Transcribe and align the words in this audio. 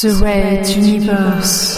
The 0.00 0.14
Red 0.22 0.68
Universe. 0.76 1.76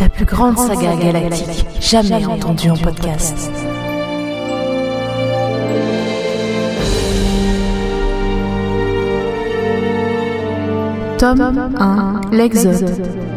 La 0.00 0.08
plus 0.10 0.24
grande 0.24 0.56
saga 0.58 0.94
galactique 0.94 1.66
jamais 1.80 2.24
entendue 2.24 2.70
en 2.70 2.76
podcast. 2.76 3.50
Tome 11.18 11.72
1 11.80 12.20
L'Exode. 12.30 13.33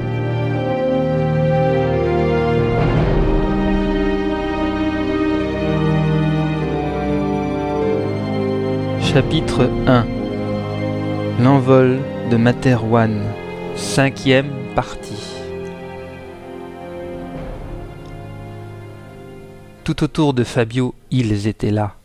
Chapitre 9.18 9.68
1 9.88 10.06
L'envol 11.40 11.98
de 12.30 12.38
Materwan, 12.38 13.24
cinquième 13.76 14.52
partie. 14.76 15.24
Tout 19.84 20.04
autour 20.04 20.36
de 20.36 20.44
Fabio, 20.44 20.94
ils 21.10 21.48
étaient 21.48 21.72
là. 21.72 21.96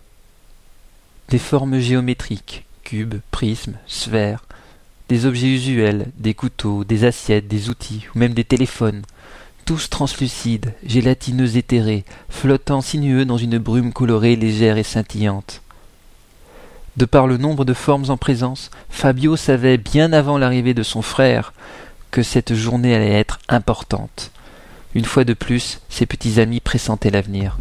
Des 1.29 1.39
formes 1.39 1.81
géométriques, 1.81 2.65
cubes, 2.83 3.21
prismes, 3.31 3.77
sphères, 3.87 4.47
des 5.11 5.27
objets 5.27 5.49
usuels, 5.49 6.07
des 6.17 6.33
couteaux, 6.33 6.83
des 6.83 7.05
assiettes, 7.05 7.47
des 7.47 7.69
outils, 7.69 8.07
ou 8.15 8.21
même 8.21 8.33
des 8.33 8.45
téléphones, 8.45 9.03
tous 9.67 9.91
translucides, 9.91 10.73
gélatineux 10.87 11.59
éthérés, 11.59 12.07
flottant 12.31 12.81
sinueux 12.81 13.27
dans 13.27 13.37
une 13.37 13.59
brume 13.59 13.93
colorée, 13.93 14.35
légère 14.35 14.79
et 14.79 14.83
scintillante. 14.83 15.62
De 16.97 17.07
par 17.07 17.27
le 17.27 17.39
nombre 17.39 17.65
de 17.65 17.73
formes 17.73 18.11
en 18.11 18.17
présence, 18.17 18.71
Fabio 18.91 19.37
savait 19.37 19.79
bien 19.79 20.13
avant 20.13 20.37
l'arrivée 20.37 20.75
de 20.75 20.83
son 20.83 21.01
frère 21.01 21.55
que 22.11 22.23
cette 22.23 22.55
journée 22.55 22.95
allait 22.95 23.19
être 23.19 23.39
importante. 23.49 24.31
Une 24.95 25.07
fois 25.07 25.25
de 25.25 25.33
plus, 25.33 25.81
ses 25.89 26.05
petits 26.05 26.39
amis 26.39 26.61
pressentaient 26.61 27.11
l'avenir. 27.11 27.57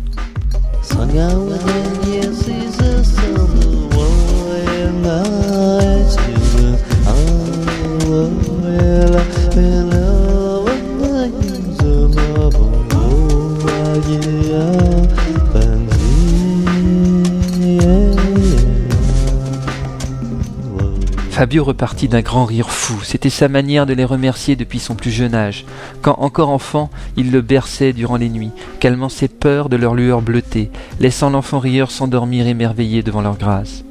Fabio 21.42 21.64
repartit 21.64 22.08
d'un 22.08 22.22
grand 22.22 22.46
rire 22.46 22.70
fou. 22.70 23.02
C'était 23.04 23.32
sa 23.32 23.48
manière 23.48 23.88
de 23.88 23.94
les 23.94 24.06
remercier 24.06 24.56
depuis 24.56 24.78
son 24.78 24.94
plus 24.94 25.10
jeune 25.10 25.34
âge. 25.34 25.66
Quand 26.04 26.18
encore 26.20 26.50
enfant, 26.50 26.92
il 27.18 27.32
le 27.32 27.42
berçait 27.42 27.94
durant 27.94 28.18
les 28.18 28.30
nuits, 28.30 28.52
calmant 28.80 29.10
ses 29.10 29.28
peurs 29.28 29.68
de 29.68 29.76
leur 29.76 29.96
lueur 29.96 30.22
bleutée, 30.22 30.70
laissant 31.00 31.32
l'enfant 31.32 31.58
rieur 31.58 31.90
s'endormir 31.90 32.46
émerveillé 32.46 33.02
devant 33.02 33.22
leur 33.22 33.40
grâce. 33.40 33.84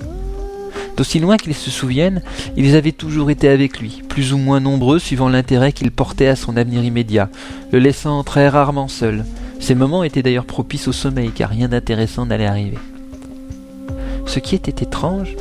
D'aussi 0.97 1.19
loin 1.19 1.39
qu'ils 1.39 1.57
se 1.57 1.73
souviennent, 1.73 2.23
ils 2.57 2.77
avaient 2.77 2.93
toujours 2.93 3.33
été 3.33 3.49
avec 3.49 3.81
lui, 3.81 4.05
plus 4.09 4.33
ou 4.33 4.39
moins 4.39 4.61
nombreux 4.61 5.01
suivant 5.01 5.29
l'intérêt 5.29 5.73
qu'ils 5.73 5.91
portaient 5.91 6.29
à 6.29 6.37
son 6.37 6.57
avenir 6.57 6.85
immédiat, 6.85 7.31
le 7.73 7.81
laissant 7.81 8.23
très 8.23 8.49
rarement 8.49 8.87
seul. 8.87 9.25
Ces 9.59 9.75
moments 9.75 10.05
étaient 10.05 10.23
d'ailleurs 10.23 10.45
propices 10.45 10.87
au 10.87 10.93
sommeil, 10.93 11.33
car 11.33 11.51
rien 11.51 11.67
d'intéressant 11.67 12.27
n'allait 12.27 12.47
arriver. 12.47 12.79
Ce 14.27 14.39
qui 14.39 14.55
était 14.55 14.85
étrange, 14.85 15.35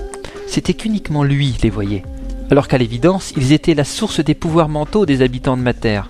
c'était 0.50 0.74
qu'uniquement 0.74 1.24
lui 1.24 1.56
les 1.62 1.70
voyait, 1.70 2.04
alors 2.50 2.68
qu'à 2.68 2.80
l'évidence, 2.80 3.34
ils 3.38 3.54
étaient 3.54 3.76
la 3.76 3.84
source 3.84 4.20
des 4.20 4.34
pouvoirs 4.34 4.68
mentaux 4.68 5.06
des 5.06 5.22
habitants 5.22 5.56
de 5.56 5.62
Mater. 5.62 6.02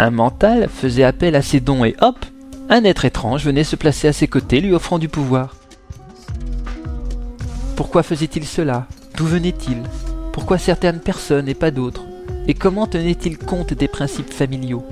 Un 0.00 0.10
mental 0.10 0.68
faisait 0.68 1.04
appel 1.04 1.36
à 1.36 1.42
ses 1.42 1.60
dons 1.60 1.84
et 1.84 1.94
hop, 2.00 2.16
un 2.68 2.82
être 2.84 3.04
étrange 3.04 3.44
venait 3.44 3.64
se 3.64 3.76
placer 3.76 4.08
à 4.08 4.12
ses 4.12 4.26
côtés, 4.26 4.60
lui 4.60 4.74
offrant 4.74 4.98
du 4.98 5.08
pouvoir. 5.08 5.54
Pourquoi 7.76 8.02
faisait-il 8.02 8.44
cela? 8.44 8.86
D'où 9.16 9.26
venait-il? 9.26 9.78
Pourquoi 10.32 10.58
certaines 10.58 11.00
personnes 11.00 11.48
et 11.48 11.54
pas 11.54 11.70
d'autres? 11.70 12.04
Et 12.48 12.54
comment 12.54 12.86
tenait-il 12.86 13.38
compte 13.38 13.74
des 13.74 13.88
principes 13.88 14.32
familiaux? 14.32 14.84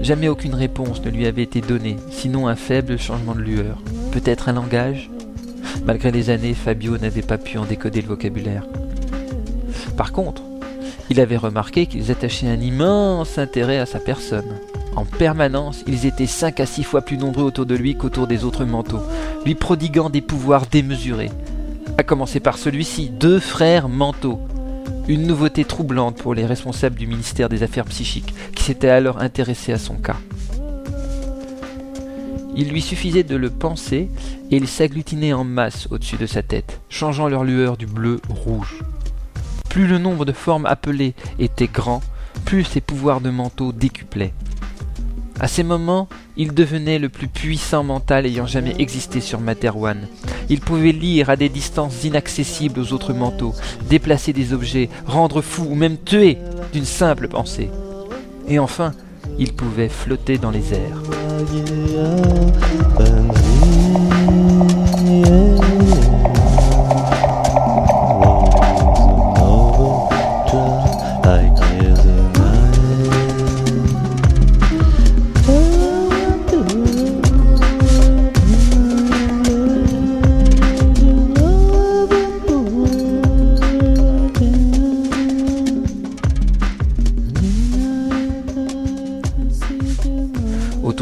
Jamais 0.00 0.28
aucune 0.28 0.54
réponse 0.54 1.02
ne 1.02 1.10
lui 1.10 1.26
avait 1.26 1.42
été 1.42 1.60
donnée, 1.60 1.96
sinon 2.10 2.48
un 2.48 2.56
faible 2.56 2.98
changement 2.98 3.34
de 3.34 3.40
lueur. 3.40 3.82
Peut-être 4.12 4.48
un 4.48 4.54
langage 4.54 5.10
Malgré 5.84 6.10
les 6.10 6.30
années, 6.30 6.54
Fabio 6.54 6.98
n'avait 6.98 7.22
pas 7.22 7.38
pu 7.38 7.58
en 7.58 7.64
décoder 7.64 8.02
le 8.02 8.08
vocabulaire. 8.08 8.66
Par 9.96 10.12
contre, 10.12 10.42
il 11.10 11.20
avait 11.20 11.36
remarqué 11.36 11.86
qu'ils 11.86 12.10
attachaient 12.10 12.48
un 12.48 12.60
immense 12.60 13.38
intérêt 13.38 13.78
à 13.78 13.86
sa 13.86 14.00
personne. 14.00 14.58
En 14.96 15.04
permanence, 15.04 15.84
ils 15.86 16.06
étaient 16.06 16.26
cinq 16.26 16.58
à 16.58 16.66
six 16.66 16.82
fois 16.82 17.02
plus 17.02 17.18
nombreux 17.18 17.44
autour 17.44 17.66
de 17.66 17.74
lui 17.74 17.96
qu'autour 17.96 18.26
des 18.26 18.44
autres 18.44 18.64
manteaux, 18.64 19.02
lui 19.44 19.54
prodiguant 19.54 20.10
des 20.10 20.22
pouvoirs 20.22 20.66
démesurés. 20.66 21.30
À 21.98 22.02
commencer 22.02 22.40
par 22.40 22.58
celui-ci, 22.58 23.10
deux 23.10 23.38
frères 23.38 23.88
manteaux. 23.88 24.40
Une 25.08 25.26
nouveauté 25.26 25.64
troublante 25.64 26.16
pour 26.16 26.34
les 26.34 26.46
responsables 26.46 26.96
du 26.96 27.06
ministère 27.06 27.48
des 27.48 27.62
Affaires 27.62 27.84
psychiques, 27.84 28.34
qui 28.54 28.64
s'étaient 28.64 28.88
alors 28.88 29.20
intéressés 29.20 29.72
à 29.72 29.78
son 29.78 29.94
cas. 29.94 30.16
Il 32.56 32.70
lui 32.70 32.80
suffisait 32.80 33.22
de 33.22 33.36
le 33.36 33.50
penser 33.50 34.08
et 34.50 34.56
ils 34.56 34.66
s'agglutinaient 34.68 35.34
en 35.34 35.44
masse 35.44 35.88
au-dessus 35.90 36.16
de 36.16 36.26
sa 36.26 36.42
tête, 36.42 36.80
changeant 36.88 37.28
leur 37.28 37.44
lueur 37.44 37.76
du 37.76 37.86
bleu 37.86 38.20
au 38.30 38.34
rouge. 38.34 38.82
Plus 39.68 39.86
le 39.86 39.98
nombre 39.98 40.24
de 40.24 40.32
formes 40.32 40.64
appelées 40.64 41.14
était 41.38 41.66
grand, 41.66 42.02
plus 42.46 42.64
ses 42.64 42.80
pouvoirs 42.80 43.20
de 43.20 43.28
manteau 43.28 43.72
décuplaient. 43.72 44.32
À 45.38 45.48
ces 45.48 45.62
moments, 45.62 46.08
il 46.38 46.54
devenait 46.54 46.98
le 46.98 47.10
plus 47.10 47.28
puissant 47.28 47.84
mental 47.84 48.24
ayant 48.24 48.46
jamais 48.46 48.74
existé 48.78 49.20
sur 49.20 49.38
Materwan. 49.38 50.08
Il 50.48 50.60
pouvait 50.60 50.92
lire 50.92 51.28
à 51.28 51.36
des 51.36 51.50
distances 51.50 52.04
inaccessibles 52.04 52.80
aux 52.80 52.94
autres 52.94 53.12
manteaux, 53.12 53.54
déplacer 53.90 54.32
des 54.32 54.54
objets, 54.54 54.88
rendre 55.04 55.42
fou 55.42 55.66
ou 55.68 55.74
même 55.74 55.98
tuer 55.98 56.38
d'une 56.72 56.86
simple 56.86 57.28
pensée. 57.28 57.68
Et 58.48 58.58
enfin, 58.58 58.92
il 59.38 59.52
pouvait 59.52 59.90
flotter 59.90 60.38
dans 60.38 60.50
les 60.50 60.72
airs. 60.72 61.25
yeah. 61.44 63.45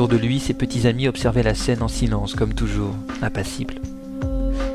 De 0.04 0.16
lui, 0.18 0.38
ses 0.38 0.52
petits 0.52 0.86
amis 0.86 1.08
observaient 1.08 1.42
la 1.42 1.54
scène 1.54 1.82
en 1.82 1.88
silence, 1.88 2.34
comme 2.34 2.52
toujours, 2.52 2.94
impassibles. 3.22 3.80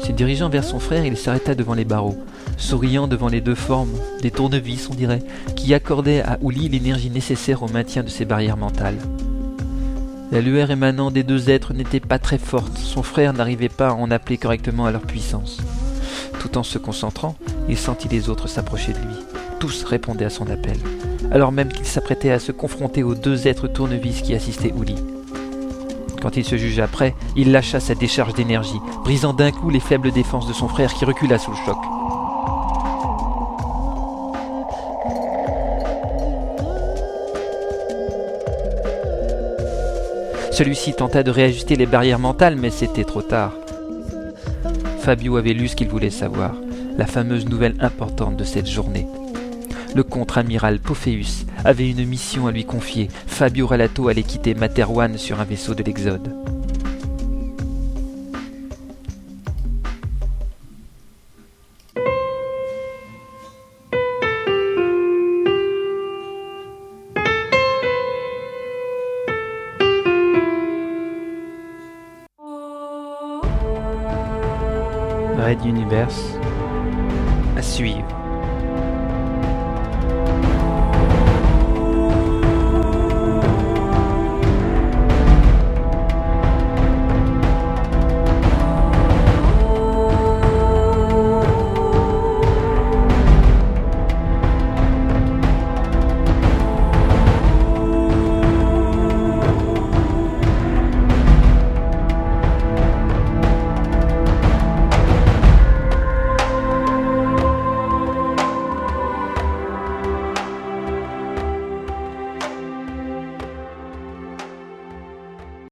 Se 0.01 0.11
dirigeant 0.11 0.49
vers 0.49 0.63
son 0.63 0.79
frère, 0.79 1.05
il 1.05 1.15
s'arrêta 1.15 1.53
devant 1.53 1.75
les 1.75 1.85
barreaux, 1.85 2.17
souriant 2.57 3.07
devant 3.07 3.27
les 3.27 3.39
deux 3.39 3.55
formes, 3.55 3.93
des 4.21 4.31
tournevis, 4.31 4.89
on 4.89 4.95
dirait, 4.95 5.21
qui 5.55 5.73
accordaient 5.75 6.21
à 6.21 6.39
Ouli 6.41 6.67
l'énergie 6.67 7.11
nécessaire 7.11 7.61
au 7.61 7.69
maintien 7.69 8.01
de 8.01 8.09
ses 8.09 8.25
barrières 8.25 8.57
mentales. 8.57 8.97
La 10.31 10.41
lueur 10.41 10.71
émanant 10.71 11.11
des 11.11 11.23
deux 11.23 11.51
êtres 11.51 11.73
n'était 11.73 11.99
pas 11.99 12.17
très 12.17 12.39
forte, 12.39 12.77
son 12.77 13.03
frère 13.03 13.31
n'arrivait 13.33 13.69
pas 13.69 13.89
à 13.89 13.93
en 13.93 14.09
appeler 14.09 14.37
correctement 14.37 14.87
à 14.87 14.91
leur 14.91 15.01
puissance. 15.01 15.59
Tout 16.39 16.57
en 16.57 16.63
se 16.63 16.79
concentrant, 16.79 17.35
il 17.69 17.77
sentit 17.77 18.09
les 18.09 18.29
autres 18.29 18.49
s'approcher 18.49 18.93
de 18.93 18.97
lui. 18.97 19.15
Tous 19.59 19.83
répondaient 19.83 20.25
à 20.25 20.29
son 20.31 20.49
appel, 20.49 20.77
alors 21.31 21.51
même 21.51 21.71
qu'il 21.71 21.85
s'apprêtait 21.85 22.31
à 22.31 22.39
se 22.39 22.51
confronter 22.51 23.03
aux 23.03 23.15
deux 23.15 23.47
êtres 23.47 23.67
tournevis 23.67 24.21
qui 24.21 24.33
assistaient 24.33 24.73
Ouli. 24.73 24.95
Quand 26.21 26.35
il 26.35 26.43
se 26.43 26.57
jugea 26.57 26.87
prêt, 26.87 27.15
il 27.35 27.51
lâcha 27.51 27.79
sa 27.79 27.95
décharge 27.95 28.33
d'énergie, 28.33 28.79
brisant 29.03 29.33
d'un 29.33 29.51
coup 29.51 29.69
les 29.69 29.79
faibles 29.79 30.11
défenses 30.11 30.47
de 30.47 30.53
son 30.53 30.67
frère 30.67 30.93
qui 30.93 31.05
recula 31.05 31.37
sous 31.37 31.51
le 31.51 31.57
choc. 31.65 31.77
Celui-ci 40.51 40.93
tenta 40.93 41.23
de 41.23 41.31
réajuster 41.31 41.77
les 41.77 41.85
barrières 41.85 42.19
mentales, 42.19 42.57
mais 42.57 42.69
c'était 42.69 43.05
trop 43.05 43.21
tard. 43.21 43.53
Fabio 44.99 45.37
avait 45.37 45.53
lu 45.53 45.69
ce 45.69 45.75
qu'il 45.77 45.87
voulait 45.87 46.09
savoir, 46.09 46.51
la 46.97 47.05
fameuse 47.05 47.47
nouvelle 47.47 47.75
importante 47.79 48.35
de 48.35 48.43
cette 48.43 48.67
journée. 48.67 49.07
Le 49.95 50.03
contre-amiral 50.03 50.79
Pophéus 50.79 51.45
avait 51.65 51.89
une 51.89 52.05
mission 52.05 52.47
à 52.47 52.51
lui 52.51 52.65
confier. 52.65 53.09
Fabio 53.27 53.67
Relato 53.67 54.07
allait 54.07 54.23
quitter 54.23 54.53
Materwan 54.53 55.17
sur 55.17 55.39
un 55.39 55.45
vaisseau 55.45 55.73
de 55.73 55.83
l'Exode. 55.83 56.33
Red 75.37 75.65
Universe 75.65 76.35
à 77.57 77.61
suivre. 77.63 78.18